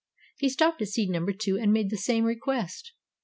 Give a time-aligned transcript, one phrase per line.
[0.39, 2.93] He stopped at seed number Two and made the same request.